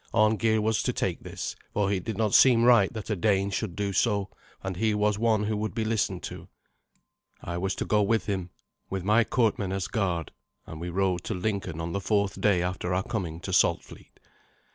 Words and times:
Arngeir 0.15 0.59
was 0.61 0.81
to 0.81 0.93
take 0.93 1.21
this, 1.21 1.55
for 1.75 1.91
it 1.91 2.03
did 2.03 2.17
not 2.17 2.33
seem 2.33 2.63
right 2.63 2.91
that 2.91 3.11
a 3.11 3.15
Dane 3.15 3.51
should 3.51 3.75
do 3.75 3.93
so, 3.93 4.29
and 4.63 4.75
he 4.77 4.95
was 4.95 5.19
one 5.19 5.43
who 5.43 5.55
would 5.55 5.75
be 5.75 5.85
listened 5.85 6.23
to. 6.23 6.47
I 7.43 7.59
was 7.59 7.75
to 7.75 7.85
go 7.85 8.01
with 8.01 8.25
him, 8.25 8.49
with 8.89 9.03
my 9.03 9.23
courtmen 9.23 9.71
as 9.71 9.87
guard; 9.87 10.31
and 10.65 10.81
we 10.81 10.89
rode 10.89 11.23
to 11.25 11.35
Lincoln 11.35 11.79
on 11.79 11.91
the 11.93 12.01
fourth 12.01 12.41
day 12.41 12.63
after 12.63 12.95
our 12.95 13.03
coming 13.03 13.39
to 13.41 13.53
Saltfleet. 13.53 14.17